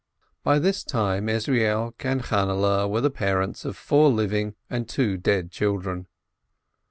By 0.43 0.57
this 0.57 0.83
time 0.83 1.27
Ezrielk 1.29 2.03
and 2.05 2.23
Channehle 2.23 2.89
were 2.89 3.01
the 3.01 3.11
parents 3.11 3.65
of 3.65 3.77
four 3.77 4.09
living 4.09 4.55
and 4.67 4.89
two 4.89 5.15
dead 5.15 5.51
children. 5.51 6.07